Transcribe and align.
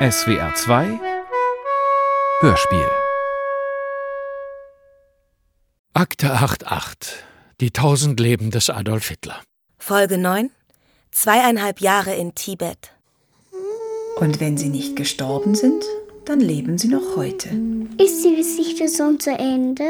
SWR 0.00 0.52
2 0.56 1.00
Hörspiel 2.40 2.88
Akte 5.92 6.32
88 6.32 7.12
Die 7.60 7.70
tausend 7.70 8.18
Leben 8.18 8.50
des 8.50 8.70
Adolf 8.70 9.08
Hitler 9.08 9.40
Folge 9.78 10.18
9 10.18 10.50
Zweieinhalb 11.12 11.80
Jahre 11.80 12.12
in 12.14 12.34
Tibet 12.34 12.90
Und 14.18 14.40
wenn 14.40 14.56
sie 14.56 14.68
nicht 14.68 14.96
gestorben 14.96 15.54
sind, 15.54 15.84
dann 16.24 16.40
leben 16.40 16.76
sie 16.76 16.88
noch 16.88 17.16
heute. 17.16 17.50
Ist 18.02 18.24
die 18.24 18.34
Geschichte 18.34 18.88
schon 18.88 19.20
zu 19.20 19.30
Ende? 19.30 19.84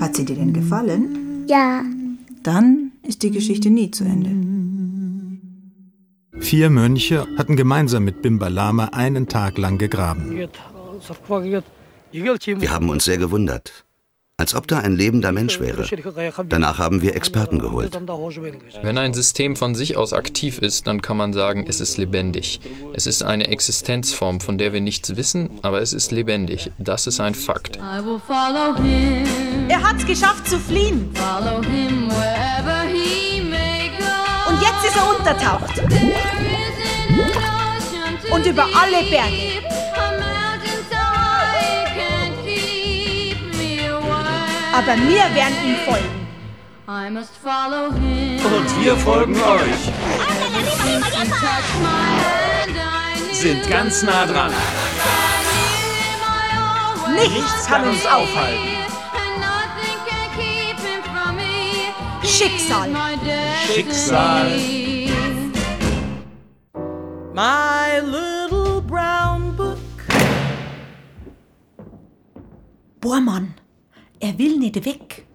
Hat 0.00 0.16
sie 0.16 0.24
dir 0.24 0.34
denn 0.36 0.52
gefallen? 0.52 1.44
Ja. 1.46 1.84
Dann 2.42 2.92
ist 3.06 3.22
die 3.22 3.30
Geschichte 3.30 3.70
nie 3.70 3.90
zu 3.92 4.02
Ende. 4.04 4.30
Vier 6.40 6.70
Mönche 6.70 7.26
hatten 7.36 7.56
gemeinsam 7.56 8.04
mit 8.04 8.22
Bimba 8.22 8.48
Lama 8.48 8.86
einen 8.92 9.28
Tag 9.28 9.58
lang 9.58 9.78
gegraben. 9.78 10.48
Wir 12.12 12.70
haben 12.72 12.88
uns 12.88 13.04
sehr 13.04 13.18
gewundert. 13.18 13.84
Als 14.40 14.54
ob 14.54 14.66
da 14.66 14.78
ein 14.78 14.96
lebender 14.96 15.32
Mensch 15.32 15.60
wäre. 15.60 15.84
Danach 16.48 16.78
haben 16.78 17.02
wir 17.02 17.14
Experten 17.14 17.58
geholt. 17.58 18.00
Wenn 18.80 18.96
ein 18.96 19.12
System 19.12 19.54
von 19.54 19.74
sich 19.74 19.98
aus 19.98 20.14
aktiv 20.14 20.60
ist, 20.60 20.86
dann 20.86 21.02
kann 21.02 21.18
man 21.18 21.34
sagen, 21.34 21.66
es 21.68 21.82
ist 21.82 21.98
lebendig. 21.98 22.58
Es 22.94 23.06
ist 23.06 23.22
eine 23.22 23.48
Existenzform, 23.48 24.40
von 24.40 24.56
der 24.56 24.72
wir 24.72 24.80
nichts 24.80 25.14
wissen, 25.14 25.50
aber 25.60 25.82
es 25.82 25.92
ist 25.92 26.10
lebendig. 26.10 26.72
Das 26.78 27.06
ist 27.06 27.20
ein 27.20 27.34
Fakt. 27.34 27.76
Er 29.68 29.82
hat 29.82 29.96
es 29.98 30.06
geschafft 30.06 30.48
zu 30.48 30.58
fliehen. 30.58 31.10
Und 31.54 31.66
jetzt 34.60 34.84
ist 34.84 34.96
er 34.96 35.08
untertaucht. 35.08 35.82
Und 38.30 38.46
über 38.46 38.62
alle 38.62 39.02
Berge. 39.10 39.60
Aber 44.72 44.96
wir 44.96 45.34
werden 45.34 45.56
ihm 45.64 45.76
folgen. 45.84 46.20
Und 48.56 48.84
wir 48.84 48.96
folgen 48.96 49.34
euch. 49.34 49.90
Sind 53.32 53.70
ganz 53.70 54.02
nah 54.02 54.26
dran. 54.26 54.52
Nichts 57.14 57.66
kann 57.66 57.88
uns 57.88 58.06
aufhalten. 58.06 58.79
Schicksal. 62.40 62.88
Schicksal. 63.68 64.48
My 67.34 68.00
little 68.00 68.80
brown 68.80 69.54
book. 69.54 69.76
Bohrmann, 72.98 73.52
er 74.20 74.38
will 74.38 74.56
nicht 74.58 74.82
weg. 74.86 75.26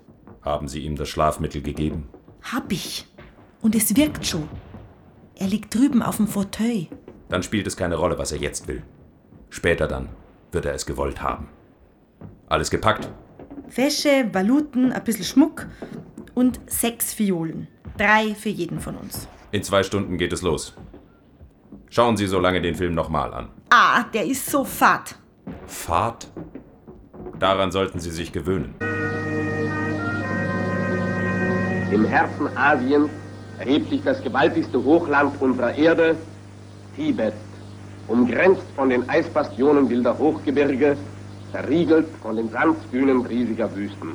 Haben 0.41 0.67
Sie 0.67 0.79
ihm 0.79 0.95
das 0.95 1.09
Schlafmittel 1.09 1.61
gegeben? 1.61 2.09
Hab 2.41 2.71
ich. 2.71 3.05
Und 3.61 3.75
es 3.75 3.95
wirkt 3.95 4.25
schon. 4.25 4.49
Er 5.35 5.45
liegt 5.45 5.75
drüben 5.75 6.01
auf 6.01 6.17
dem 6.17 6.27
Fauteuil. 6.27 6.87
Dann 7.29 7.43
spielt 7.43 7.67
es 7.67 7.77
keine 7.77 7.97
Rolle, 7.97 8.17
was 8.17 8.31
er 8.31 8.39
jetzt 8.39 8.67
will. 8.67 8.81
Später 9.51 9.87
dann 9.87 10.09
wird 10.51 10.65
er 10.65 10.73
es 10.73 10.87
gewollt 10.87 11.21
haben. 11.21 11.49
Alles 12.47 12.71
gepackt? 12.71 13.07
Wäsche, 13.75 14.27
Valuten, 14.33 14.91
ein 14.91 15.03
bisschen 15.03 15.25
Schmuck 15.25 15.67
und 16.35 16.59
sechs 16.67 17.17
Violen. 17.17 17.67
Drei 17.97 18.35
für 18.35 18.49
jeden 18.49 18.79
von 18.79 18.95
uns. 18.95 19.27
In 19.51 19.63
zwei 19.63 19.83
Stunden 19.83 20.17
geht 20.17 20.33
es 20.33 20.41
los. 20.41 20.75
Schauen 21.89 22.17
Sie 22.17 22.27
so 22.27 22.39
lange 22.39 22.61
den 22.61 22.75
Film 22.75 22.93
nochmal 22.93 23.33
an. 23.33 23.47
Ah, 23.69 24.03
der 24.13 24.25
ist 24.25 24.45
so 24.51 24.63
fad. 24.63 25.15
Fahrt? 25.65 26.29
Daran 27.39 27.71
sollten 27.71 27.99
Sie 27.99 28.11
sich 28.11 28.31
gewöhnen. 28.31 28.75
Im 31.91 32.05
Herzen 32.05 32.49
Asiens 32.57 33.09
erhebt 33.59 33.89
sich 33.89 34.03
das 34.03 34.21
gewaltigste 34.21 34.83
Hochland 34.83 35.39
unserer 35.41 35.73
Erde, 35.75 36.17
Tibet, 36.95 37.33
umgrenzt 38.07 38.63
von 38.75 38.89
den 38.89 39.07
Eisbastionen 39.07 39.89
wilder 39.89 40.17
Hochgebirge, 40.17 40.97
verriegelt 41.51 42.07
von 42.21 42.35
den 42.35 42.49
Sanddünen 42.49 43.25
riesiger 43.25 43.73
Wüsten. 43.75 44.11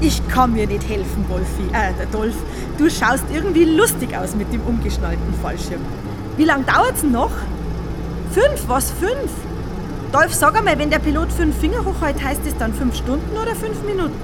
Ich 0.00 0.26
kann 0.28 0.52
mir 0.52 0.66
nicht 0.66 0.88
helfen, 0.88 1.24
Wolfi. 1.28 1.62
Äh, 1.72 1.92
der 1.98 2.06
Dolf. 2.06 2.34
Du 2.78 2.90
schaust 2.90 3.24
irgendwie 3.32 3.64
lustig 3.64 4.16
aus 4.16 4.34
mit 4.34 4.52
dem 4.52 4.60
umgeschnallten 4.62 5.34
Fallschirm. 5.42 5.80
Wie 6.36 6.44
lang 6.44 6.66
dauert's 6.66 7.00
denn 7.02 7.12
noch? 7.12 7.30
Fünf? 8.32 8.68
Was 8.68 8.90
fünf? 8.90 9.30
Dolf, 10.12 10.34
sag 10.34 10.56
einmal, 10.56 10.78
wenn 10.78 10.90
der 10.90 10.98
Pilot 10.98 11.32
fünf 11.32 11.56
Finger 11.58 11.84
hochhält, 11.84 12.22
heißt 12.22 12.42
es 12.46 12.56
dann 12.56 12.72
fünf 12.72 12.96
Stunden 12.96 13.36
oder 13.36 13.54
fünf 13.54 13.82
Minuten? 13.84 14.14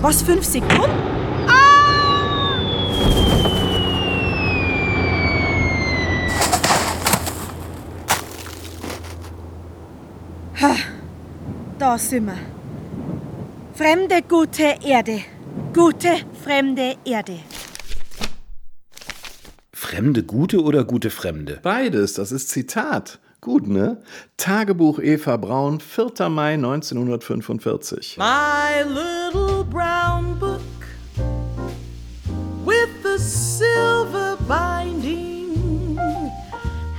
Was, 0.00 0.22
fünf 0.22 0.44
Sekunden? 0.44 0.84
Ah! 1.46 1.78
Ha, 10.60 10.74
da 11.78 11.98
sind 11.98 12.26
wir. 12.26 12.57
Fremde, 13.78 14.22
gute 14.28 14.74
Erde. 14.84 15.20
Gute, 15.72 16.24
fremde 16.44 16.96
Erde. 17.04 17.38
Fremde 19.72 20.24
Gute 20.24 20.64
oder 20.64 20.82
gute 20.82 21.10
Fremde? 21.10 21.60
Beides, 21.62 22.14
das 22.14 22.32
ist 22.32 22.48
Zitat. 22.48 23.20
Gut, 23.40 23.68
ne? 23.68 24.02
Tagebuch 24.36 24.98
Eva 24.98 25.36
Braun, 25.36 25.78
4. 25.78 26.28
Mai 26.28 26.54
1945. 26.54 28.16
My 28.18 28.82
little 28.82 29.62
brown 29.62 30.36
book 30.40 30.60
with 32.64 32.90
the 33.04 33.16
silver 33.16 34.36
binding, 34.48 35.56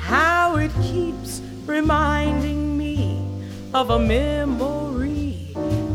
how 0.10 0.56
it 0.56 0.72
keeps 0.82 1.42
reminding 1.68 2.78
me 2.78 3.20
of 3.74 3.90
a 3.90 4.00
memory 4.00 4.79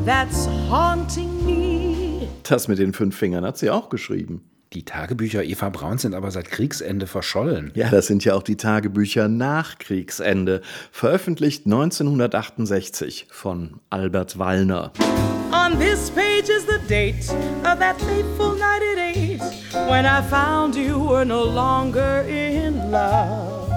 that's 0.04 0.47
haunting 0.69 1.44
me. 1.44 2.28
Das 2.42 2.69
mit 2.69 2.78
den 2.78 2.92
fünf 2.92 3.16
Fingern 3.16 3.44
hat 3.44 3.59
sie 3.59 3.70
auch 3.70 3.88
geschrieben. 3.88 4.42
Die 4.75 4.84
Tagebücher 4.84 5.44
Eva 5.44 5.69
Braun 5.69 5.98
sind 5.98 6.15
aber 6.15 6.32
seit 6.32 6.50
Kriegsende 6.50 7.06
verschollen. 7.06 7.70
Ja, 7.75 7.91
das 7.91 8.09
sind 8.09 8.25
ja 8.25 8.34
auch 8.34 8.42
die 8.42 8.56
Tagebücher 8.56 9.28
nach 9.28 9.78
Kriegsende, 9.78 10.62
veröffentlicht 10.91 11.65
1968 11.66 13.28
von 13.31 13.81
Albert 13.91 14.37
Wallner. 14.37 14.92
On 15.53 15.78
this 15.78 16.10
page 16.10 16.48
is 16.48 16.66
the 16.66 16.81
date 16.88 17.31
of 17.62 17.78
that 17.78 18.00
fateful 18.00 18.56
night 18.56 18.82
at 18.82 18.98
eight 18.98 19.41
when 19.88 20.04
I 20.04 20.21
found 20.28 20.75
you 20.75 20.98
were 20.98 21.25
no 21.25 21.44
longer 21.44 22.25
in 22.28 22.91
love. 22.91 23.71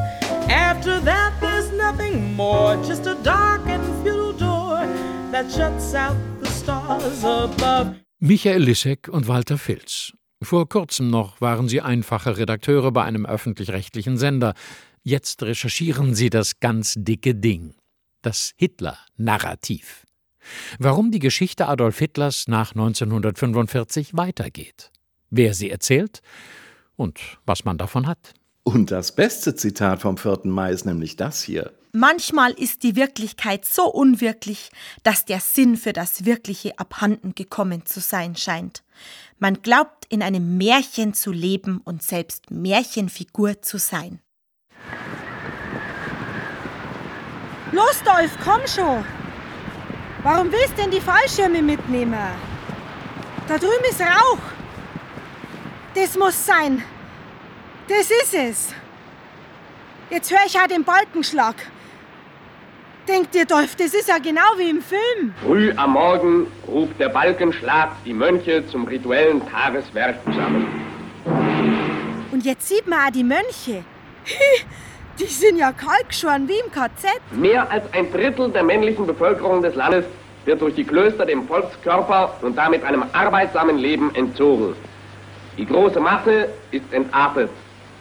After 0.50 1.00
that 1.02 1.34
there's 1.40 1.72
nothing 1.74 2.36
more, 2.36 2.76
just 2.88 3.06
a 3.06 3.16
dark 3.22 3.62
and 3.68 3.84
futile 4.04 4.27
that 5.38 5.52
shuts 5.52 5.94
out 5.94 6.16
the 6.42 6.50
stars 6.50 7.24
above. 7.24 7.96
Michael 8.20 8.64
Lissek 8.64 9.08
und 9.08 9.28
Walter 9.28 9.58
Filz. 9.58 10.14
Vor 10.42 10.68
kurzem 10.68 11.10
noch 11.10 11.40
waren 11.42 11.68
sie 11.70 11.82
einfache 11.82 12.38
Redakteure 12.38 12.92
bei 12.92 13.04
einem 13.04 13.26
öffentlich-rechtlichen 13.26 14.18
Sender. 14.18 14.54
Jetzt 15.04 15.44
recherchieren 15.44 16.16
sie 16.16 16.30
das 16.30 16.60
ganz 16.60 16.96
dicke 16.98 17.36
Ding. 17.36 17.76
Das 18.24 18.54
Hitler-Narrativ. 18.58 20.06
Warum 20.80 21.12
die 21.12 21.20
Geschichte 21.20 21.68
Adolf 21.68 22.00
Hitlers 22.00 22.48
nach 22.48 22.72
1945 22.72 24.18
weitergeht. 24.18 24.92
Wer 25.30 25.54
sie 25.54 25.70
erzählt 25.70 26.22
und 26.96 27.20
was 27.46 27.64
man 27.64 27.78
davon 27.78 28.08
hat. 28.08 28.34
Und 28.64 28.90
das 28.90 29.14
beste 29.14 29.56
Zitat 29.56 30.02
vom 30.02 30.18
4. 30.18 30.42
Mai 30.46 30.72
ist 30.72 30.86
nämlich 30.86 31.16
das 31.16 31.44
hier. 31.44 31.74
Manchmal 31.92 32.52
ist 32.52 32.84
die 32.84 32.96
Wirklichkeit 32.96 33.66
so 33.66 33.86
unwirklich, 33.86 34.72
dass 35.04 35.26
der 35.26 35.40
Sinn 35.40 35.78
für 35.78 35.94
das 35.94 36.26
Wirkliche 36.26 36.78
abhanden 36.78 37.34
gekommen 37.34 37.86
zu 37.86 38.00
sein 38.00 38.36
scheint. 38.36 38.84
Man 39.40 39.62
glaubt, 39.62 40.06
in 40.10 40.22
einem 40.22 40.58
Märchen 40.58 41.14
zu 41.14 41.32
leben 41.32 41.80
und 41.84 42.04
selbst 42.04 42.52
Märchenfigur 42.52 43.62
zu 43.62 43.78
sein. 43.78 44.20
Los, 47.72 48.02
Dolph, 48.04 48.38
komm 48.44 48.62
schon! 48.68 49.04
Warum 50.24 50.52
willst 50.52 50.72
du 50.72 50.82
denn 50.82 50.92
die 50.92 51.02
Fallschirme 51.02 51.62
mitnehmen? 51.62 52.18
Da 53.48 53.58
drüben 53.58 53.86
ist 53.90 54.02
Rauch. 54.02 54.40
Das 55.94 56.18
muss 56.18 56.46
sein. 56.46 56.84
Das 57.88 58.12
ist 58.12 58.34
es. 58.34 58.68
Jetzt 60.10 60.32
höre 60.32 60.46
ich 60.46 60.60
auch 60.60 60.68
den 60.68 60.84
Balkenschlag. 60.84 61.56
Denkt 63.08 63.36
ihr, 63.36 63.46
Dolph, 63.46 63.76
das 63.78 63.94
ist 63.94 64.10
ja 64.10 64.18
genau 64.18 64.42
wie 64.58 64.70
im 64.70 64.82
Film. 64.82 65.34
Früh 65.42 65.72
am 65.78 65.94
Morgen 65.94 66.48
ruft 66.68 67.00
der 67.00 67.08
Balkenschlag 67.08 67.92
die 68.04 68.14
Mönche 68.14 68.68
zum 68.68 68.86
rituellen 68.86 69.42
Tageswerk 69.48 70.18
zusammen. 70.26 70.68
Und 72.34 72.44
jetzt 72.44 72.68
sieht 72.68 72.86
man 72.86 73.08
auch 73.08 73.12
die 73.12 73.24
Mönche. 73.24 73.86
Die 75.20 75.26
sind 75.26 75.58
ja 75.58 75.72
kalkschoren 75.72 76.50
wie 76.50 76.60
im 76.64 76.70
KZ. 76.70 77.08
Mehr 77.32 77.72
als 77.72 77.86
ein 77.94 78.12
Drittel 78.12 78.52
der 78.52 78.64
männlichen 78.64 79.08
Bevölkerung 79.08 79.62
des 79.62 79.74
Landes 79.76 80.04
wird 80.44 80.62
durch 80.62 80.76
die 80.76 80.84
Klöster 80.84 81.26
dem 81.26 81.48
Volkskörper 81.48 82.36
und 82.42 82.58
damit 82.58 82.84
einem 82.84 83.06
arbeitsamen 83.14 83.78
Leben 83.78 84.14
entzogen. 84.16 84.76
Die 85.58 85.66
große 85.66 86.02
Masse 86.02 86.50
ist 86.72 86.92
entartet. 86.92 87.50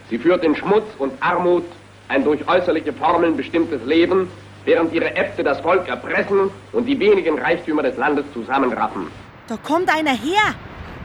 Sie 0.09 0.17
führt 0.17 0.43
in 0.43 0.53
Schmutz 0.53 0.85
und 0.97 1.13
Armut 1.21 1.63
ein 2.09 2.25
durch 2.25 2.45
äußerliche 2.47 2.91
Formeln 2.91 3.37
bestimmtes 3.37 3.83
Leben, 3.85 4.29
während 4.67 4.91
ihre 4.91 5.15
Äbte 5.15 5.43
das 5.43 5.61
Volk 5.61 5.87
erpressen 5.87 6.51
und 6.73 6.85
die 6.85 6.99
wenigen 6.99 7.39
Reichtümer 7.39 7.83
des 7.83 7.95
Landes 7.97 8.25
zusammenraffen. 8.33 9.07
Da 9.47 9.55
kommt 9.55 9.89
einer 9.89 10.11
her. 10.11 10.45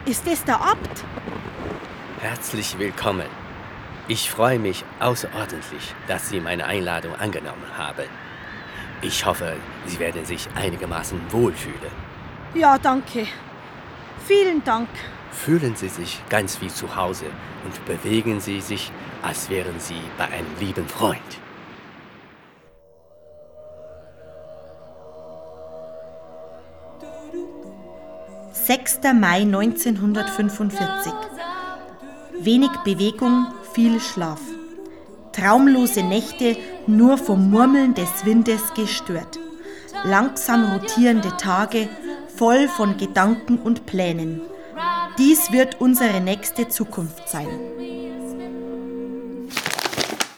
Ist 0.05 0.27
das 0.27 0.43
der 0.43 0.55
Abt? 0.55 1.05
Herzlich 2.19 2.77
willkommen. 2.77 3.29
Ich 4.09 4.29
freue 4.29 4.59
mich 4.59 4.83
außerordentlich, 4.99 5.95
dass 6.09 6.27
Sie 6.27 6.41
meine 6.41 6.65
Einladung 6.65 7.15
angenommen 7.15 7.69
haben. 7.77 8.07
Ich 9.01 9.25
hoffe, 9.25 9.53
Sie 9.85 9.97
werden 9.97 10.25
sich 10.25 10.49
einigermaßen 10.55 11.21
wohlfühlen. 11.29 11.93
Ja, 12.53 12.77
danke. 12.77 13.27
Vielen 14.27 14.61
Dank. 14.65 14.89
Fühlen 15.31 15.77
Sie 15.77 15.87
sich 15.87 16.21
ganz 16.29 16.59
wie 16.59 16.67
zu 16.67 16.97
Hause 16.97 17.25
und 17.63 17.85
bewegen 17.85 18.41
Sie 18.41 18.59
sich, 18.59 18.91
als 19.21 19.49
wären 19.49 19.79
Sie 19.79 20.01
bei 20.17 20.25
einem 20.25 20.53
lieben 20.59 20.87
Freund. 20.87 21.39
Sechster 28.65 29.13
Mai 29.13 29.41
1945. 29.41 31.11
Wenig 32.39 32.71
Bewegung, 32.85 33.47
viel 33.73 33.99
Schlaf. 33.99 34.39
Traumlose 35.33 36.01
Nächte 36.01 36.55
nur 36.87 37.17
vom 37.17 37.51
Murmeln 37.51 37.93
des 37.93 38.23
Windes 38.23 38.61
gestört. 38.73 39.37
Langsam 40.05 40.71
rotierende 40.71 41.35
Tage, 41.35 41.89
voll 42.37 42.69
von 42.69 42.95
Gedanken 42.95 43.57
und 43.57 43.85
Plänen. 43.85 44.39
Dies 45.17 45.51
wird 45.51 45.81
unsere 45.81 46.21
nächste 46.21 46.69
Zukunft 46.69 47.27
sein. 47.27 47.49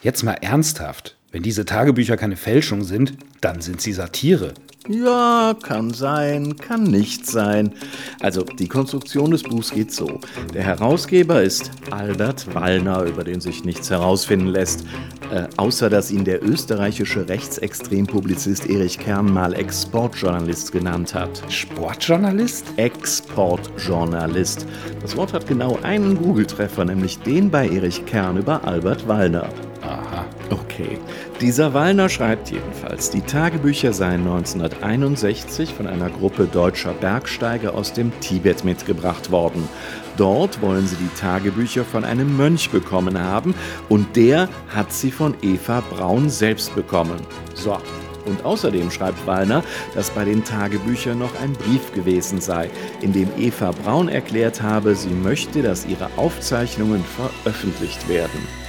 Jetzt 0.02 0.24
mal 0.24 0.36
ernsthaft. 0.40 1.16
Wenn 1.30 1.44
diese 1.44 1.64
Tagebücher 1.64 2.16
keine 2.16 2.36
Fälschung 2.36 2.82
sind, 2.82 3.18
dann 3.40 3.60
sind 3.60 3.80
sie 3.80 3.92
Satire. 3.92 4.54
Ja, 4.88 5.54
kann 5.60 5.92
sein, 5.92 6.56
kann 6.56 6.84
nicht 6.84 7.26
sein. 7.26 7.72
Also, 8.20 8.42
die 8.42 8.68
Konstruktion 8.68 9.32
des 9.32 9.42
Buchs 9.42 9.72
geht 9.72 9.92
so. 9.92 10.20
Der 10.54 10.62
Herausgeber 10.62 11.42
ist 11.42 11.72
Albert 11.90 12.54
Wallner, 12.54 13.02
über 13.02 13.24
den 13.24 13.40
sich 13.40 13.64
nichts 13.64 13.90
herausfinden 13.90 14.46
lässt, 14.46 14.84
äh, 15.32 15.48
außer 15.56 15.90
dass 15.90 16.12
ihn 16.12 16.24
der 16.24 16.44
österreichische 16.44 17.28
Rechtsextrempublizist 17.28 18.70
Erich 18.70 18.98
Kern 18.98 19.32
mal 19.32 19.54
Exportjournalist 19.54 20.70
genannt 20.70 21.14
hat. 21.14 21.42
Sportjournalist? 21.48 22.66
Exportjournalist. 22.76 24.66
Das 25.02 25.16
Wort 25.16 25.32
hat 25.32 25.48
genau 25.48 25.78
einen 25.82 26.16
Google-Treffer, 26.16 26.84
nämlich 26.84 27.18
den 27.18 27.50
bei 27.50 27.68
Erich 27.68 28.06
Kern 28.06 28.36
über 28.36 28.62
Albert 28.62 29.08
Wallner. 29.08 29.48
Aha. 29.82 30.24
Okay. 30.50 30.98
Dieser 31.40 31.74
Wallner 31.74 32.08
schreibt 32.08 32.50
jedenfalls, 32.50 33.10
die 33.10 33.20
Tagebücher 33.20 33.92
seien 33.92 34.20
1961 34.20 35.74
von 35.74 35.86
einer 35.86 36.10
Gruppe 36.10 36.46
deutscher 36.46 36.92
Bergsteiger 36.92 37.74
aus 37.74 37.92
dem 37.92 38.18
Tibet 38.20 38.64
mitgebracht 38.64 39.30
worden. 39.30 39.68
Dort 40.16 40.62
wollen 40.62 40.86
sie 40.86 40.96
die 40.96 41.20
Tagebücher 41.20 41.84
von 41.84 42.04
einem 42.04 42.36
Mönch 42.36 42.70
bekommen 42.70 43.18
haben 43.18 43.54
und 43.88 44.16
der 44.16 44.48
hat 44.74 44.92
sie 44.92 45.10
von 45.10 45.34
Eva 45.42 45.82
Braun 45.90 46.30
selbst 46.30 46.74
bekommen. 46.74 47.20
So. 47.54 47.78
Und 48.24 48.44
außerdem 48.44 48.90
schreibt 48.90 49.24
Wallner, 49.24 49.62
dass 49.94 50.10
bei 50.10 50.24
den 50.24 50.42
Tagebüchern 50.42 51.18
noch 51.18 51.40
ein 51.40 51.52
Brief 51.52 51.92
gewesen 51.92 52.40
sei, 52.40 52.70
in 53.00 53.12
dem 53.12 53.28
Eva 53.38 53.70
Braun 53.70 54.08
erklärt 54.08 54.62
habe, 54.62 54.96
sie 54.96 55.10
möchte, 55.10 55.62
dass 55.62 55.86
ihre 55.86 56.10
Aufzeichnungen 56.16 57.04
veröffentlicht 57.04 58.08
werden. 58.08 58.65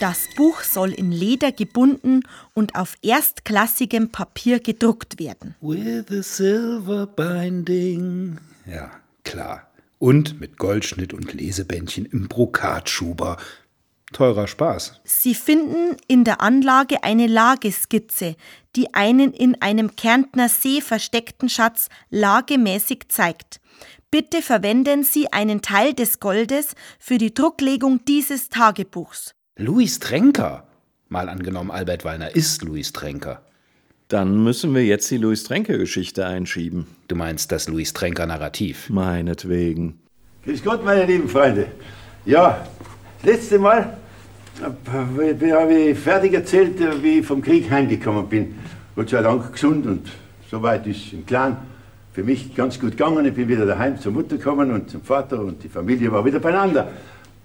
Das 0.00 0.30
Buch 0.34 0.62
soll 0.62 0.92
in 0.92 1.12
Leder 1.12 1.52
gebunden 1.52 2.22
und 2.54 2.74
auf 2.74 2.96
erstklassigem 3.02 4.10
Papier 4.10 4.58
gedruckt 4.58 5.18
werden. 5.18 5.54
With 5.60 6.10
a 6.10 6.22
silver 6.22 7.06
binding. 7.06 8.38
Ja, 8.64 8.90
klar. 9.24 9.70
Und 9.98 10.40
mit 10.40 10.56
Goldschnitt 10.56 11.12
und 11.12 11.34
Lesebändchen 11.34 12.06
im 12.06 12.28
Brokatschuber. 12.28 13.36
Teurer 14.14 14.46
Spaß. 14.46 15.02
Sie 15.04 15.34
finden 15.34 15.98
in 16.08 16.24
der 16.24 16.40
Anlage 16.40 17.04
eine 17.04 17.26
Lageskizze, 17.26 18.36
die 18.76 18.94
einen 18.94 19.34
in 19.34 19.60
einem 19.60 19.96
Kärntner 19.96 20.48
See 20.48 20.80
versteckten 20.80 21.50
Schatz 21.50 21.90
lagemäßig 22.08 23.08
zeigt. 23.08 23.60
Bitte 24.10 24.40
verwenden 24.40 25.04
Sie 25.04 25.30
einen 25.30 25.60
Teil 25.60 25.92
des 25.92 26.20
Goldes 26.20 26.74
für 26.98 27.18
die 27.18 27.34
Drucklegung 27.34 28.02
dieses 28.06 28.48
Tagebuchs. 28.48 29.34
Louis 29.60 29.98
Tränker. 29.98 30.64
Mal 31.10 31.28
angenommen, 31.28 31.70
Albert 31.70 32.06
Wallner 32.06 32.34
ist 32.34 32.64
Louis 32.64 32.94
Tränker. 32.94 33.42
Dann 34.08 34.42
müssen 34.42 34.74
wir 34.74 34.86
jetzt 34.86 35.10
die 35.10 35.18
Louis 35.18 35.44
Tränker-Geschichte 35.44 36.24
einschieben. 36.24 36.86
Du 37.08 37.14
meinst 37.14 37.52
das 37.52 37.68
Louis 37.68 37.92
Tränker-Narrativ? 37.92 38.88
Meinetwegen. 38.88 40.00
Grüß 40.46 40.64
Gott, 40.64 40.82
meine 40.82 41.04
lieben 41.04 41.28
Freunde. 41.28 41.66
Ja, 42.24 42.66
das 43.22 43.32
letzte 43.32 43.58
Mal 43.58 43.98
äh, 44.62 45.52
habe 45.52 45.74
ich 45.74 45.98
fertig 45.98 46.32
erzählt, 46.32 46.80
äh, 46.80 47.02
wie 47.02 47.18
ich 47.18 47.26
vom 47.26 47.42
Krieg 47.42 47.70
heimgekommen 47.70 48.30
bin. 48.30 48.54
Gott 48.96 49.10
sei 49.10 49.20
Dank 49.20 49.52
gesund 49.52 49.86
und 49.86 50.08
soweit 50.50 50.86
ist 50.86 51.12
im 51.12 51.26
Clan 51.26 51.58
für 52.14 52.24
mich 52.24 52.54
ganz 52.54 52.80
gut 52.80 52.92
gegangen. 52.92 53.26
Ich 53.26 53.34
bin 53.34 53.46
wieder 53.46 53.66
daheim 53.66 54.00
zur 54.00 54.12
Mutter 54.12 54.38
gekommen 54.38 54.70
und 54.70 54.88
zum 54.88 55.02
Vater 55.02 55.38
und 55.40 55.62
die 55.62 55.68
Familie 55.68 56.10
war 56.10 56.24
wieder 56.24 56.40
beieinander. 56.40 56.90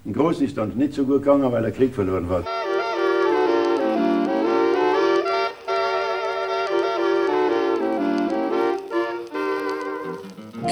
Im 0.06 0.12
Großen 0.12 0.46
ist 0.46 0.56
dann 0.56 0.68
nicht 0.76 0.94
so 0.94 1.02
gut 1.02 1.24
gegangen, 1.24 1.50
weil 1.50 1.62
der 1.62 1.72
Krieg 1.72 1.92
verloren 1.92 2.30
war. 2.30 2.44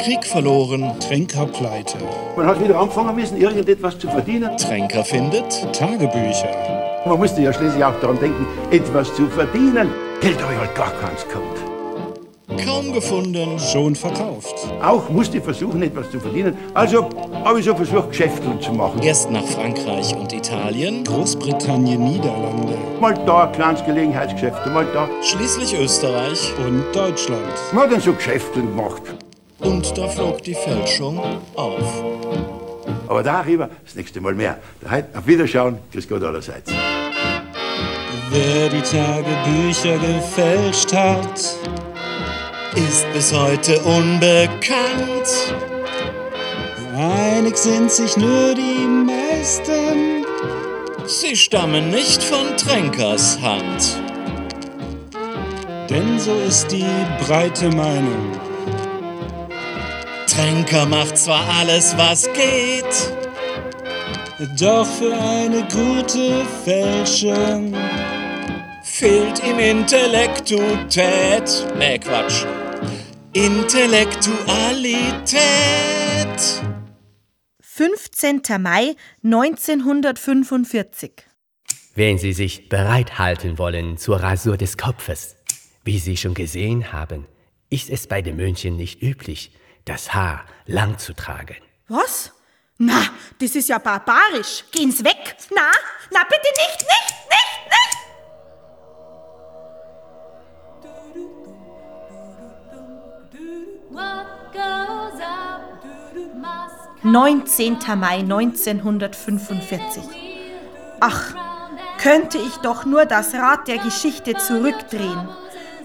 Krieg 0.05 0.25
verloren, 0.25 0.93
Tränker 1.01 1.47
pleite. 1.47 1.99
Man 2.37 2.47
hat 2.47 2.63
wieder 2.63 2.79
anfangen 2.79 3.17
müssen, 3.17 3.37
irgendetwas 3.37 3.99
zu 3.99 4.07
verdienen. 4.07 4.57
Tränker 4.57 5.03
findet 5.03 5.51
Tagebücher. 5.73 7.03
Man 7.05 7.19
musste 7.19 7.43
ja 7.43 7.53
schließlich 7.53 7.83
auch 7.83 7.99
daran 8.01 8.21
denken, 8.21 8.47
etwas 8.71 9.13
zu 9.17 9.27
verdienen. 9.27 9.91
Geld 10.21 10.41
habe 10.41 10.53
ich 10.53 10.59
halt 10.61 10.75
gar 10.77 10.93
keins 10.93 11.27
gehabt. 11.27 11.74
Kaum 12.63 12.93
gefunden, 12.93 13.59
schon 13.59 13.95
verkauft. 13.95 14.55
Auch 14.83 15.09
musste 15.09 15.39
ich 15.39 15.45
versuchen, 15.45 15.83
etwas 15.83 16.11
zu 16.11 16.21
verdienen. 16.21 16.57
Also 16.75 17.09
habe 17.45 17.61
ich 17.61 17.65
so 17.65 17.75
versucht, 17.75 18.11
Geschäfte 18.11 18.59
zu 18.61 18.73
machen. 18.73 19.03
Erst 19.03 19.31
nach 19.31 19.45
Frankreich 19.45 20.15
und 20.15 20.33
Italien, 20.33 21.05
Großbritannien, 21.05 22.03
Niederlande. 22.03 22.77
Mal 23.01 23.15
da, 23.27 23.47
kleines 23.47 23.85
Gelegenheitsgeschäft, 23.85 24.67
mal 24.67 24.87
da. 24.93 25.09
Schließlich 25.23 25.79
Österreich 25.79 26.53
und 26.65 26.85
Deutschland. 26.93 27.43
Man 27.73 27.85
hat 27.85 27.93
dann 27.93 28.01
so 28.01 28.13
Geschäfte 28.13 28.61
gemacht. 28.61 29.03
Und 29.61 29.97
da 29.97 30.09
flog 30.09 30.43
die 30.43 30.55
Fälschung 30.55 31.21
auf. 31.55 32.05
Aber 33.09 33.23
darüber 33.23 33.71
das 33.85 33.95
nächste 33.95 34.21
Mal 34.21 34.35
mehr. 34.35 34.59
Auf 35.15 35.27
Wiederschauen, 35.27 35.79
grüß 35.93 36.09
Gott 36.09 36.23
allerseits. 36.23 36.71
Wer 38.31 38.69
die 38.69 38.83
Tagebücher 38.83 39.97
gefälscht 39.99 40.93
hat, 40.93 41.57
ist 42.77 43.07
bis 43.13 43.33
heute 43.33 43.79
unbekannt. 43.81 45.29
Einig 46.97 47.57
sind 47.57 47.91
sich 47.91 48.17
nur 48.17 48.55
die 48.55 48.87
meisten, 48.87 50.25
sie 51.07 51.37
stammen 51.37 51.91
nicht 51.91 52.23
von 52.23 52.57
Tränkers 52.57 53.39
Hand. 53.41 54.01
Denn 55.91 56.19
so 56.19 56.35
ist 56.47 56.69
die 56.69 56.87
breite 57.27 57.69
Meinung. 57.71 58.33
Tränker 60.27 60.87
macht 60.87 61.19
zwar 61.19 61.45
alles, 61.61 61.95
was 61.97 62.29
geht, 62.33 63.13
doch 64.59 64.87
für 64.87 65.15
eine 65.15 65.63
gute 65.73 66.43
Fälschung 66.65 67.75
fehlt 68.95 69.45
ihm 69.45 69.59
Intellektutät. 69.59 71.67
Nee, 71.77 71.99
Quatsch. 71.99 72.47
Intellektualität. 73.35 75.43
15. 77.61 78.43
Mai 78.61 78.95
1945. 79.25 81.11
Wenn 81.97 82.19
Sie 82.19 82.33
sich 82.33 82.69
bereithalten 82.69 83.59
wollen 83.59 83.99
zur 83.99 84.23
Rasur 84.23 84.57
des 84.57 84.79
Kopfes, 84.79 85.35
wie 85.83 85.99
Sie 85.99 86.17
schon 86.17 86.35
gesehen 86.35 86.93
haben, 86.93 87.27
ist 87.71 87.91
es 87.91 88.07
bei 88.07 88.23
den 88.23 88.37
Mönchen 88.37 88.77
nicht 88.77 89.03
üblich, 89.03 89.51
das 89.85 90.15
Haar 90.15 90.45
lang 90.67 90.99
zu 90.99 91.13
tragen. 91.13 91.57
Was? 91.89 92.31
Na, 92.79 93.03
das 93.41 93.57
ist 93.57 93.69
ja 93.69 93.79
barbarisch. 93.79 94.63
Gehen's 94.71 95.03
weg. 95.03 95.35
Na, 95.53 95.73
na, 96.13 96.21
bitte 96.23 96.49
nicht, 96.57 96.83
nicht, 96.83 97.15
nicht, 97.29 97.65
nicht. 97.65 97.99
19. 107.15 107.77
Mai 107.97 108.19
1945. 108.23 110.03
Ach, 110.99 111.33
könnte 112.03 112.39
ich 112.39 112.57
doch 112.57 112.85
nur 112.87 113.05
das 113.05 113.35
Rad 113.35 113.69
der 113.69 113.79
Geschichte 113.79 114.35
zurückdrehen, 114.35 115.29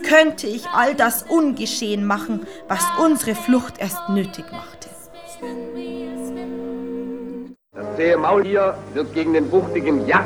könnte 0.10 0.48
ich 0.48 0.66
all 0.76 0.96
das 0.96 1.22
ungeschehen 1.30 2.04
machen, 2.04 2.48
was 2.68 2.84
unsere 3.00 3.36
Flucht 3.36 3.76
erst 3.78 4.10
nötig 4.10 4.46
machte. 4.52 4.90
Das 7.74 7.96
zähe 7.96 8.18
Maultier 8.18 8.74
wird 8.96 9.14
gegen 9.14 9.34
den 9.34 9.52
wuchtigen 9.52 10.08
Jack, 10.08 10.26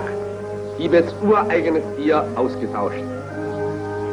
Tibets 0.77 1.13
ureigenes 1.21 1.83
Tier, 1.97 2.25
ausgetauscht. 2.35 3.03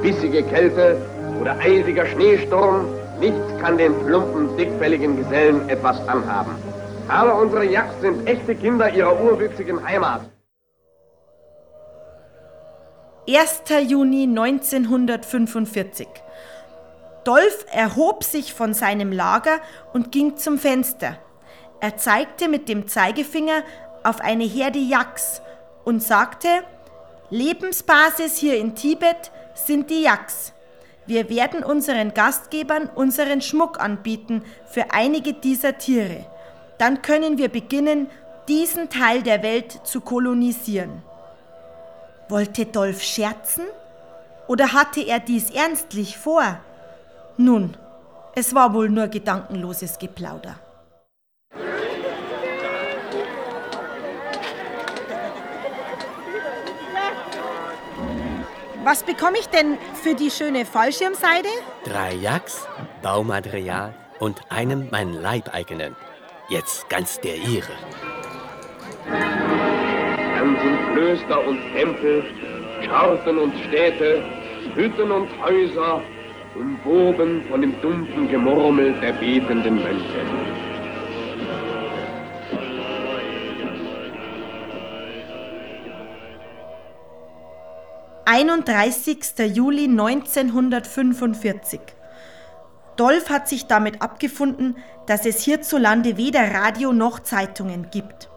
Bissige 0.02 0.42
Kälte 0.42 1.00
oder 1.40 1.56
eisiger 1.60 2.06
Schneesturm, 2.06 2.86
nichts 3.20 3.38
kann 3.60 3.78
den 3.78 3.94
plumpen, 4.04 4.56
dickfälligen 4.56 5.16
Gesellen 5.18 5.68
etwas 5.68 6.00
anhaben. 6.08 6.56
Aber 7.10 7.40
unsere 7.40 7.64
Jacks 7.64 8.00
sind 8.00 8.24
echte 8.28 8.54
Kinder 8.54 8.88
ihrer 8.88 9.20
urwüchsigen 9.20 9.84
Heimat. 9.84 10.20
1. 13.28 13.62
Juni 13.88 14.22
1945. 14.22 16.06
Dolph 17.24 17.66
erhob 17.72 18.22
sich 18.22 18.54
von 18.54 18.74
seinem 18.74 19.10
Lager 19.10 19.58
und 19.92 20.12
ging 20.12 20.36
zum 20.36 20.56
Fenster. 20.56 21.16
Er 21.80 21.96
zeigte 21.96 22.48
mit 22.48 22.68
dem 22.68 22.86
Zeigefinger 22.86 23.64
auf 24.04 24.20
eine 24.20 24.44
Herde 24.44 24.78
Yaks 24.78 25.42
und 25.84 26.02
sagte, 26.02 26.48
Lebensbasis 27.30 28.36
hier 28.36 28.56
in 28.56 28.76
Tibet 28.76 29.32
sind 29.54 29.90
die 29.90 30.02
Yaks. 30.02 30.52
Wir 31.06 31.28
werden 31.28 31.64
unseren 31.64 32.14
Gastgebern 32.14 32.88
unseren 32.94 33.40
Schmuck 33.40 33.80
anbieten 33.80 34.44
für 34.66 34.92
einige 34.92 35.32
dieser 35.32 35.76
Tiere. 35.76 36.24
Dann 36.80 37.02
können 37.02 37.36
wir 37.36 37.50
beginnen, 37.50 38.08
diesen 38.48 38.88
Teil 38.88 39.22
der 39.22 39.42
Welt 39.42 39.80
zu 39.84 40.00
kolonisieren. 40.00 41.02
Wollte 42.30 42.64
Dolph 42.64 43.02
scherzen? 43.02 43.64
Oder 44.48 44.72
hatte 44.72 45.02
er 45.02 45.20
dies 45.20 45.50
ernstlich 45.50 46.16
vor? 46.16 46.58
Nun, 47.36 47.76
es 48.34 48.54
war 48.54 48.72
wohl 48.72 48.88
nur 48.88 49.08
gedankenloses 49.08 49.98
Geplauder. 49.98 50.58
Was 58.84 59.02
bekomme 59.02 59.38
ich 59.38 59.50
denn 59.50 59.76
für 60.02 60.14
die 60.14 60.30
schöne 60.30 60.64
Fallschirmseide? 60.64 61.50
Drei 61.84 62.14
Jacks, 62.14 62.66
Baumaterial 63.02 63.92
und 64.18 64.40
einem 64.48 64.88
meinen 64.90 65.20
Leibeigenen. 65.20 65.94
Jetzt 66.50 66.88
ganz 66.88 67.20
der 67.20 67.36
ihre. 67.36 67.72
ganzen 70.34 70.92
Klöster 70.92 71.46
und 71.46 71.60
Tempel, 71.72 72.24
Scharten 72.84 73.38
und 73.38 73.54
Städte, 73.68 74.24
Hütten 74.74 75.12
und 75.12 75.28
Häuser, 75.40 76.02
umwoben 76.56 77.44
von 77.48 77.60
dem 77.60 77.80
dumpfen 77.80 78.28
Gemurmel 78.28 78.94
der 79.00 79.12
betenden 79.12 79.76
Mönche. 79.76 80.26
»31. 88.26 89.44
Juli 89.44 89.84
1945. 89.84 91.99
Dolph 93.00 93.30
hat 93.30 93.48
sich 93.48 93.66
damit 93.66 94.02
abgefunden, 94.02 94.76
dass 95.06 95.24
es 95.24 95.40
hierzulande 95.40 96.18
weder 96.18 96.52
Radio 96.52 96.92
noch 96.92 97.20
Zeitungen 97.20 97.88
gibt. 97.90 98.28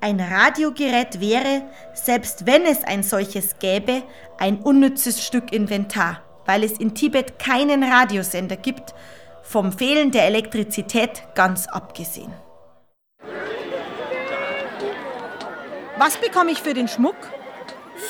Ein 0.00 0.18
Radiogerät 0.18 1.20
wäre, 1.20 1.64
selbst 1.92 2.46
wenn 2.46 2.64
es 2.64 2.84
ein 2.84 3.02
solches 3.02 3.58
gäbe, 3.58 4.02
ein 4.38 4.60
unnützes 4.60 5.22
Stück 5.22 5.52
Inventar, 5.52 6.22
weil 6.46 6.64
es 6.64 6.78
in 6.78 6.94
Tibet 6.94 7.38
keinen 7.38 7.84
Radiosender 7.84 8.56
gibt, 8.56 8.94
vom 9.42 9.72
Fehlen 9.72 10.10
der 10.10 10.24
Elektrizität 10.24 11.24
ganz 11.34 11.66
abgesehen. 11.66 12.32
Was 15.98 16.16
bekomme 16.16 16.52
ich 16.52 16.62
für 16.62 16.72
den 16.72 16.88
Schmuck? 16.88 17.16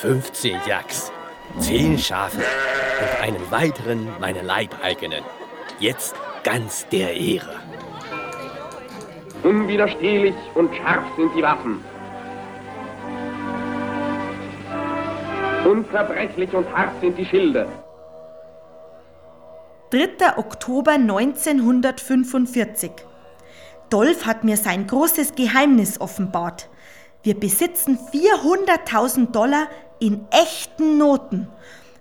15 0.01 0.61
Jacks, 0.65 1.11
10 1.59 1.99
Schafe 1.99 2.39
und 2.39 3.21
einen 3.21 3.51
weiteren 3.51 4.09
meine 4.21 4.43
Leibeigenen. 4.43 5.25
Jetzt 5.81 6.17
ganz 6.43 6.89
der 6.89 7.15
Ehre. 7.15 7.55
Unwiderstehlich 9.45 10.35
und 10.57 10.75
scharf 10.75 11.05
sind 11.17 11.33
die 11.37 11.43
Waffen. 11.43 11.85
Unzerbrechlich 15.65 16.53
und 16.53 16.67
hart 16.75 17.01
sind 17.01 17.17
die 17.17 17.25
Schilde. 17.25 17.69
3. 19.91 20.37
Oktober 20.37 20.93
1945. 20.93 22.91
Dolph 23.89 24.27
hat 24.27 24.43
mir 24.43 24.57
sein 24.57 24.89
großes 24.89 25.37
Geheimnis 25.37 26.01
offenbart. 26.01 26.69
Wir 27.23 27.39
besitzen 27.39 28.01
400.000 28.13 29.31
Dollar 29.31 29.69
in 30.01 30.27
echten 30.33 30.99
Noten 30.99 31.47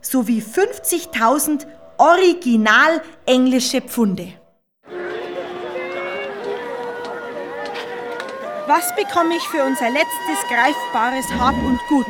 sowie 0.02 0.42
50.000 0.42 1.68
original 1.98 3.02
englische 3.26 3.82
Pfunde. 3.82 4.34
Was 8.68 8.96
bekomme 8.96 9.36
ich 9.36 9.44
für 9.48 9.64
unser 9.64 9.90
letztes 9.90 10.40
greifbares 10.50 11.26
Hab 11.40 11.56
und 11.64 11.80
Gut? 11.88 12.06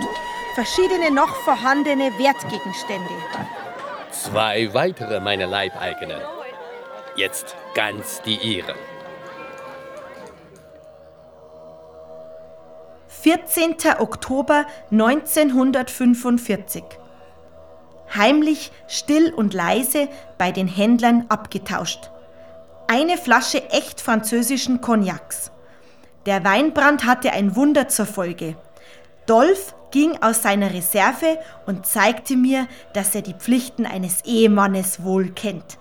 Verschiedene 0.56 1.12
noch 1.12 1.36
vorhandene 1.36 2.18
Wertgegenstände. 2.18 3.14
Zwei 4.12 4.74
weitere 4.74 5.20
meine 5.20 5.46
Leibeigenen. 5.46 6.20
Jetzt 7.16 7.56
ganz 7.76 8.22
die 8.24 8.38
ihre. 8.38 8.74
14. 13.08 13.76
Oktober 14.00 14.66
1945. 14.92 16.84
Heimlich, 18.16 18.72
still 18.88 19.34
und 19.34 19.54
leise 19.54 20.08
bei 20.38 20.52
den 20.52 20.68
Händlern 20.68 21.26
abgetauscht. 21.30 22.12
Eine 22.88 23.18
Flasche 23.18 23.70
echt 23.70 24.00
französischen 24.00 24.80
Cognacs. 24.82 25.52
Der 26.26 26.44
Weinbrand 26.44 27.06
hatte 27.06 27.32
ein 27.32 27.56
Wunder 27.56 27.88
zur 27.88 28.06
Folge. 28.06 28.56
Dolph 29.26 29.76
ging 29.92 30.22
aus 30.22 30.42
seiner 30.42 30.74
Reserve 30.74 31.40
und 31.66 31.86
zeigte 31.86 32.36
mir, 32.36 32.68
dass 32.94 33.14
er 33.16 33.22
die 33.22 33.34
Pflichten 33.34 33.86
eines 33.86 34.24
Ehemannes 34.26 35.04
wohl 35.04 35.30
kennt. 35.32 35.78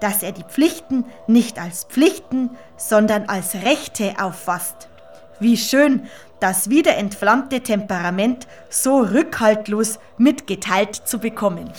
Dass 0.00 0.22
er 0.22 0.32
die 0.32 0.44
Pflichten 0.44 1.04
nicht 1.26 1.58
als 1.58 1.84
Pflichten, 1.84 2.50
sondern 2.76 3.28
als 3.28 3.54
Rechte 3.54 4.14
auffasst. 4.20 4.88
Wie 5.40 5.56
schön, 5.56 6.02
das 6.40 6.70
wiederentflammte 6.70 7.60
Temperament 7.60 8.46
so 8.70 9.00
rückhaltlos 9.00 9.98
mitgeteilt 10.18 10.94
zu 10.94 11.18
bekommen. 11.18 11.70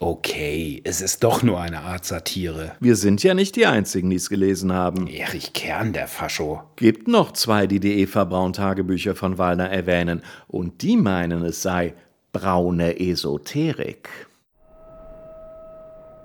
Okay, 0.00 0.82
es 0.84 1.00
ist 1.00 1.24
doch 1.24 1.42
nur 1.42 1.58
eine 1.60 1.80
Art 1.80 2.04
Satire. 2.04 2.72
Wir 2.80 2.94
sind 2.96 3.22
ja 3.22 3.32
nicht 3.32 3.56
die 3.56 3.64
Einzigen, 3.64 4.10
die 4.10 4.16
es 4.16 4.28
gelesen 4.28 4.72
haben. 4.72 5.06
Erich 5.06 5.54
Kern, 5.54 5.94
der 5.94 6.08
Fascho. 6.08 6.62
Gibt 6.76 7.08
noch 7.08 7.32
zwei, 7.32 7.66
die 7.66 7.80
die 7.80 8.00
Eva 8.00 8.24
Braun 8.24 8.52
Tagebücher 8.52 9.14
von 9.14 9.38
Wallner 9.38 9.70
erwähnen. 9.70 10.22
Und 10.46 10.82
die 10.82 10.98
meinen, 10.98 11.42
es 11.42 11.62
sei 11.62 11.94
braune 12.32 13.00
Esoterik. 13.00 14.10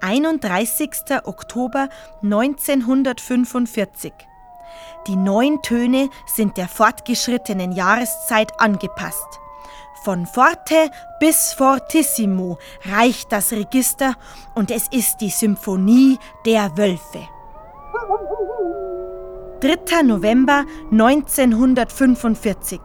31. 0.01 0.89
Oktober 1.23 1.87
1945. 2.21 4.11
Die 5.07 5.15
neun 5.15 5.61
Töne 5.61 6.09
sind 6.25 6.57
der 6.57 6.67
fortgeschrittenen 6.67 7.71
Jahreszeit 7.71 8.51
angepasst. 8.59 9.39
Von 10.03 10.25
Forte 10.25 10.91
bis 11.19 11.53
Fortissimo 11.53 12.57
reicht 12.85 13.31
das 13.31 13.51
Register 13.51 14.15
und 14.55 14.71
es 14.71 14.87
ist 14.89 15.17
die 15.19 15.29
Symphonie 15.29 16.17
der 16.45 16.77
Wölfe. 16.77 17.27
3. 19.61 20.03
November 20.03 20.65
1945. 20.91 22.79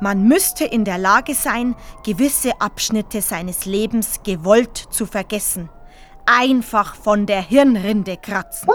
Man 0.00 0.28
müsste 0.28 0.64
in 0.64 0.84
der 0.84 0.98
Lage 0.98 1.34
sein, 1.34 1.74
gewisse 2.04 2.60
Abschnitte 2.60 3.22
seines 3.22 3.64
Lebens 3.64 4.20
gewollt 4.22 4.76
zu 4.76 5.06
vergessen. 5.06 5.70
Einfach 6.26 6.96
von 6.96 7.24
der 7.24 7.40
Hirnrinde 7.40 8.18
kratzen. 8.18 8.68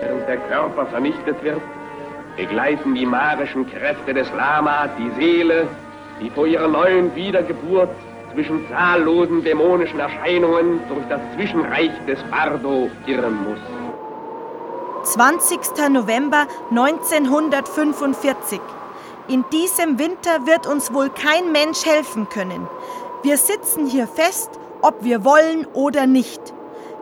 Während 0.00 0.26
der 0.28 0.38
Körper 0.38 0.86
vernichtet 0.86 1.42
wird, 1.42 1.60
begleiten 2.36 2.94
die 2.94 3.04
magischen 3.04 3.68
Kräfte 3.70 4.14
des 4.14 4.30
Lama 4.32 4.88
die 4.98 5.10
Seele, 5.20 5.68
die 6.20 6.30
vor 6.30 6.46
ihrer 6.46 6.68
neuen 6.68 7.14
Wiedergeburt 7.14 7.90
zwischen 8.32 8.66
zahllosen 8.68 9.44
dämonischen 9.44 10.00
Erscheinungen 10.00 10.80
durch 10.88 11.06
das 11.08 11.20
Zwischenreich 11.34 11.90
des 12.06 12.18
Bardo 12.30 12.88
irren 13.06 13.38
muss. 13.44 13.58
20. 15.02 15.58
November 15.90 16.46
1945. 16.70 18.60
In 19.28 19.44
diesem 19.52 19.98
Winter 19.98 20.46
wird 20.46 20.66
uns 20.66 20.92
wohl 20.92 21.10
kein 21.10 21.52
Mensch 21.52 21.84
helfen 21.84 22.28
können. 22.28 22.66
Wir 23.22 23.36
sitzen 23.36 23.86
hier 23.86 24.06
fest, 24.06 24.50
ob 24.82 25.04
wir 25.04 25.24
wollen 25.24 25.66
oder 25.72 26.06
nicht. 26.06 26.40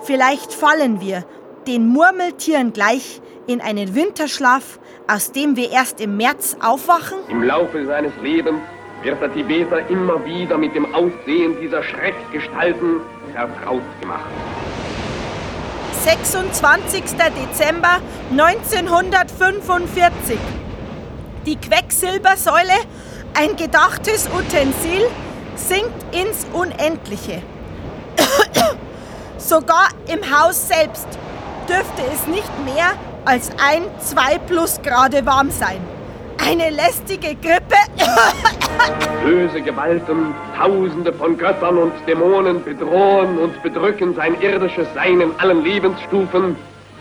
Vielleicht 0.01 0.53
fallen 0.53 1.01
wir, 1.01 1.25
den 1.69 1.87
Murmeltieren 1.87 2.73
gleich, 2.73 3.21
in 3.47 3.61
einen 3.61 3.95
Winterschlaf, 3.95 4.81
aus 5.07 5.33
dem 5.33 5.55
wir 5.55 5.71
erst 5.71 6.01
im 6.01 6.17
März 6.17 6.57
aufwachen? 6.61 7.19
Im 7.29 7.43
Laufe 7.43 7.85
seines 7.85 8.13
Lebens 8.23 8.61
wird 9.03 9.21
der 9.21 9.31
Tibeter 9.33 9.87
immer 9.91 10.25
wieder 10.25 10.57
mit 10.57 10.75
dem 10.75 10.95
Aussehen 10.95 11.61
dieser 11.61 11.83
Schreckgestalten 11.83 13.03
vertraut 13.35 13.83
gemacht. 14.01 14.31
26. 16.05 17.03
Dezember 17.03 18.01
1945. 18.31 20.39
Die 21.45 21.57
Quecksilbersäule, 21.57 22.79
ein 23.35 23.57
gedachtes 23.57 24.27
Utensil, 24.29 25.07
sinkt 25.55 26.15
ins 26.15 26.47
Unendliche. 26.55 27.43
Sogar 29.39 29.89
im 30.07 30.21
Haus 30.31 30.69
selbst 30.69 31.19
dürfte 31.69 32.03
es 32.13 32.27
nicht 32.27 32.51
mehr 32.65 32.95
als 33.25 33.51
ein, 33.63 33.83
zwei 34.01 34.39
plus 34.39 34.81
Grade 34.83 35.25
warm 35.27 35.51
sein. 35.51 35.79
Eine 36.41 36.71
lästige 36.71 37.35
Grippe. 37.35 37.77
Böse 39.25 39.61
Gewalten, 39.61 40.35
Tausende 40.57 41.13
von 41.13 41.37
Göttern 41.37 41.77
und 41.77 41.93
Dämonen 42.07 42.65
bedrohen 42.65 43.37
und 43.39 43.61
bedrücken 43.63 44.15
sein 44.15 44.41
irdisches 44.41 44.87
Sein 44.95 45.21
in 45.21 45.31
allen 45.39 45.63
Lebensstufen, 45.63 46.57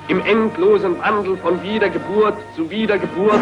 im 0.09 0.19
endlosen 0.25 0.99
Wandel 0.99 1.37
von 1.37 1.61
Wiedergeburt 1.63 2.35
zu 2.55 2.69
Wiedergeburt. 2.69 3.39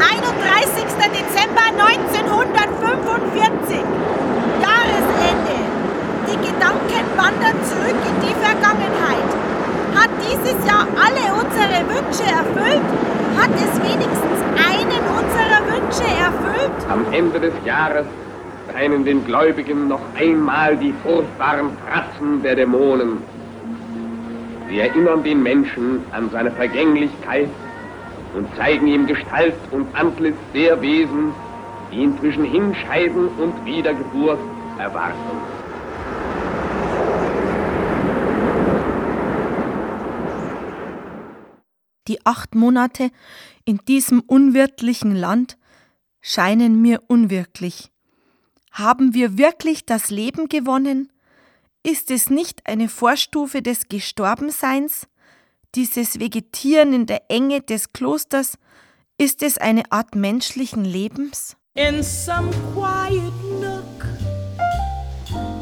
31. 0.00 0.84
Dezember 1.12 1.66
1945. 1.76 3.76
Jahresende. 4.62 5.58
Die 6.28 6.36
Gedanken 6.36 7.04
wandern 7.16 7.56
zurück 7.64 7.96
in 8.06 8.20
die 8.26 8.34
Vergangenheit. 8.34 9.30
Hat 9.94 10.10
dieses 10.20 10.58
Jahr 10.66 10.86
alle 10.94 11.32
unsere 11.34 11.88
Wünsche 11.88 12.24
erfüllt? 12.24 12.82
Hat 13.36 13.50
es 13.56 13.80
wenigstens 13.82 14.40
einen 14.58 15.02
unserer 15.16 15.62
Wünsche 15.72 16.04
erfüllt? 16.04 16.76
Am 16.90 17.06
Ende 17.12 17.40
des 17.40 17.54
Jahres 17.68 18.06
scheinen 18.72 19.04
den 19.04 19.26
Gläubigen 19.26 19.88
noch 19.88 20.00
einmal 20.14 20.74
die 20.78 20.94
furchtbaren 21.02 21.68
Fratzen 21.84 22.42
der 22.42 22.56
Dämonen. 22.56 23.18
Sie 24.70 24.80
erinnern 24.80 25.22
den 25.22 25.42
Menschen 25.42 26.00
an 26.10 26.30
seine 26.30 26.50
Vergänglichkeit 26.50 27.50
und 28.34 28.46
zeigen 28.56 28.86
ihm 28.86 29.06
Gestalt 29.06 29.54
und 29.70 29.86
Antlitz 29.94 30.38
der 30.54 30.80
Wesen, 30.80 31.34
die 31.92 31.98
ihn 31.98 32.18
zwischen 32.18 32.44
Hinscheiden 32.44 33.28
und 33.36 33.62
Wiedergeburt 33.66 34.40
erwarten. 34.78 35.36
Die 42.08 42.24
acht 42.24 42.54
Monate 42.54 43.10
in 43.66 43.78
diesem 43.86 44.20
unwirtlichen 44.20 45.14
Land 45.14 45.57
scheinen 46.20 46.80
mir 46.80 47.02
unwirklich. 47.06 47.90
Haben 48.72 49.14
wir 49.14 49.38
wirklich 49.38 49.86
das 49.86 50.10
Leben 50.10 50.48
gewonnen? 50.48 51.10
Ist 51.82 52.10
es 52.10 52.30
nicht 52.30 52.66
eine 52.66 52.88
Vorstufe 52.88 53.62
des 53.62 53.88
Gestorbenseins? 53.88 55.06
Dieses 55.74 56.20
Vegetieren 56.20 56.92
in 56.92 57.06
der 57.06 57.30
Enge 57.30 57.60
des 57.60 57.92
Klosters, 57.92 58.58
ist 59.18 59.42
es 59.42 59.58
eine 59.58 59.90
Art 59.90 60.14
menschlichen 60.14 60.84
Lebens? 60.84 61.56
In 61.74 62.02
some 62.02 62.50
quiet 62.74 63.32
nook, 63.60 64.06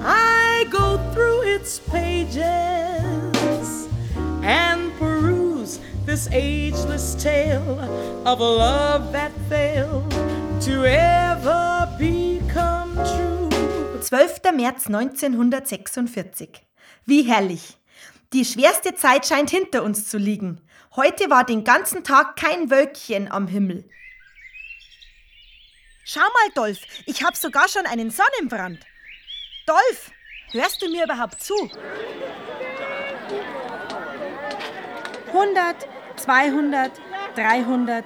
I 0.03 0.66
go 0.71 0.99
through 1.12 1.42
its 1.42 1.79
pages 1.79 2.38
and 4.42 4.92
peruse 4.99 5.81
this 6.07 6.29
ageless 6.29 7.14
tale 7.14 7.81
of 8.25 8.40
a 8.40 8.45
love 8.45 9.12
that 9.12 9.33
failed 9.49 10.12
to 10.66 10.85
ever 10.85 11.87
become 11.96 12.92
true. 12.96 14.00
12. 14.00 14.40
März 14.52 14.87
1946. 14.88 16.48
Wie 17.05 17.22
herrlich! 17.22 17.79
Die 18.33 18.44
schwerste 18.44 18.96
Zeit 18.96 19.26
scheint 19.26 19.50
hinter 19.50 19.85
uns 19.85 20.09
zu 20.09 20.18
liegen. 20.18 20.61
Heute 20.96 21.31
war 21.31 21.44
den 21.44 21.62
ganzen 21.62 22.02
Tag 22.02 22.35
kein 22.35 22.68
Wölkchen 22.68 23.31
am 23.31 23.46
Himmel. 23.46 23.88
Schau 26.05 26.20
mal, 26.20 26.50
Dolph, 26.57 26.81
ich 27.07 27.22
habe 27.22 27.37
sogar 27.37 27.68
schon 27.68 27.87
einen 27.87 28.11
Sonnenbrand. 28.11 28.81
Dolph, 29.66 30.11
hörst 30.50 30.83
du 30.83 30.90
mir 30.90 31.05
überhaupt 31.05 31.40
zu? 31.40 31.55
100, 35.29 35.88
200, 36.16 36.90
300, 37.37 38.05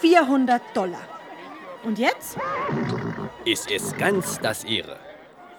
400 0.00 0.62
Dollar. 0.72 1.15
Und 1.86 2.00
jetzt? 2.00 2.36
Ist 3.44 3.70
es 3.70 3.96
ganz 3.96 4.40
das 4.40 4.64
Ihre. 4.64 4.98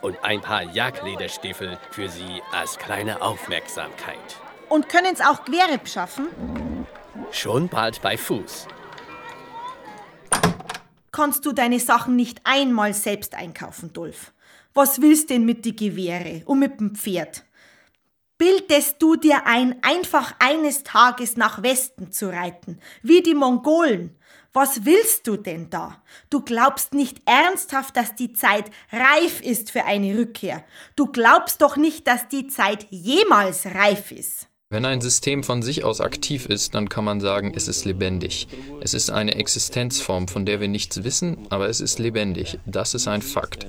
Und 0.02 0.22
ein 0.26 0.42
paar 0.42 0.62
Jagdlederstiefel 0.62 1.80
für 1.92 2.10
Sie 2.10 2.42
als 2.52 2.78
kleine 2.78 3.22
Aufmerksamkeit. 3.22 4.36
Und 4.68 4.90
können's 4.90 5.22
auch 5.22 5.46
Quere 5.46 5.80
schaffen? 5.86 6.28
Schon 7.32 7.70
bald 7.70 8.02
bei 8.02 8.18
Fuß. 8.18 8.68
Kannst 11.14 11.46
du 11.46 11.54
deine 11.54 11.80
Sachen 11.80 12.18
nicht 12.18 12.42
einmal 12.44 12.94
selbst 12.94 13.34
einkaufen, 13.34 13.94
Dolph? 13.94 14.34
Was 14.74 15.02
willst 15.02 15.30
denn 15.30 15.46
mit 15.46 15.64
die 15.64 15.78
Gewehre 15.78 16.42
und 16.44 16.60
mit 16.60 16.82
dem 16.82 16.94
Pferd? 16.94 17.46
Bildest 18.38 19.02
du 19.02 19.16
dir 19.16 19.48
ein, 19.48 19.82
einfach 19.82 20.36
eines 20.40 20.84
Tages 20.84 21.38
nach 21.38 21.64
Westen 21.64 22.12
zu 22.12 22.30
reiten, 22.30 22.80
wie 23.02 23.24
die 23.24 23.34
Mongolen? 23.34 24.18
Was 24.54 24.86
willst 24.86 25.28
du 25.28 25.38
denn 25.38 25.70
da? 25.70 26.02
Du 26.30 26.42
glaubst 26.42 26.94
nicht 26.94 27.22
ernsthaft, 27.26 27.96
dass 27.96 28.16
die 28.16 28.34
Zeit 28.34 28.66
reif 28.92 29.42
ist 29.42 29.72
für 29.72 29.86
eine 29.86 30.18
Rückkehr. 30.18 30.64
Du 30.96 31.08
glaubst 31.08 31.62
doch 31.62 31.78
nicht, 31.78 32.08
dass 32.08 32.28
die 32.28 32.48
Zeit 32.48 32.88
jemals 32.90 33.66
reif 33.68 34.12
ist. 34.12 34.48
Wenn 34.70 34.84
ein 34.84 35.00
System 35.00 35.44
von 35.44 35.62
sich 35.62 35.86
aus 35.86 36.02
aktiv 36.02 36.46
ist, 36.48 36.76
dann 36.76 36.90
kann 36.90 37.06
man 37.06 37.22
sagen, 37.22 37.54
es 37.56 37.70
ist 37.70 37.86
lebendig. 37.86 38.50
Es 38.82 38.94
ist 38.94 39.10
eine 39.10 39.36
Existenzform, 39.36 40.28
von 40.28 40.46
der 40.46 40.60
wir 40.60 40.68
nichts 40.68 41.04
wissen, 41.06 41.48
aber 41.50 41.70
es 41.70 41.80
ist 41.80 42.00
lebendig. 42.00 42.60
Das 42.66 42.94
ist 42.94 43.08
ein 43.08 43.22
Fakt. 43.22 43.68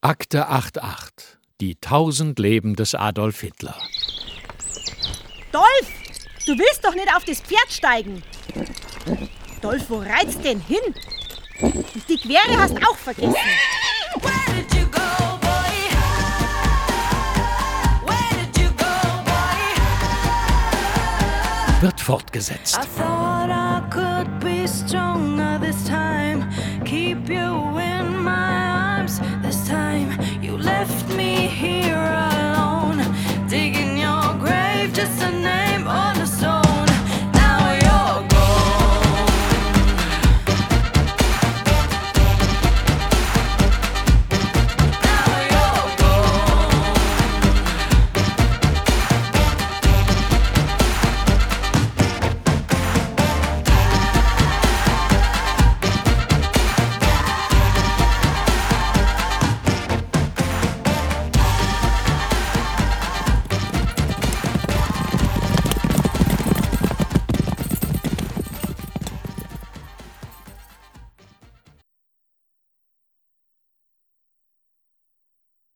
Akte 0.00 0.48
88. 0.48 1.38
Die 1.60 1.74
tausend 1.74 2.38
Leben 2.38 2.76
des 2.76 2.94
Adolf 2.94 3.40
Hitler. 3.40 3.74
Dolph, 5.52 5.92
du 6.46 6.56
willst 6.56 6.84
doch 6.84 6.94
nicht 6.94 7.14
auf 7.14 7.24
das 7.24 7.40
Pferd 7.40 7.70
steigen. 7.70 8.22
Dolph, 9.60 9.90
wo 9.90 9.98
reizt 9.98 10.44
denn 10.44 10.60
hin? 10.60 10.94
Die 12.08 12.16
Quere 12.16 12.56
hast 12.58 12.76
auch 12.86 12.96
vergessen. 12.96 13.34
Wird 21.80 22.00
fortgesetzt. 22.00 22.76
I 22.76 22.84
thought 22.98 23.50
I 23.50 23.80
could 23.90 24.40
be 24.40 24.66
stronger 24.66 25.60
this 25.60 25.84
time. 25.84 26.44
Keep 26.84 27.28
you 27.28 27.78
in 27.78 28.16
my 28.22 28.98
arms 28.98 29.20
this 29.42 29.64
time. 29.68 30.18
You 30.42 30.56
left 30.56 31.08
me 31.16 31.46
here 31.46 31.94
alone, 31.94 33.04
digging 33.48 33.96
your 33.96 34.34
grave 34.40 34.92
just 34.92 35.20
to 35.20 35.30
name. 35.30 35.37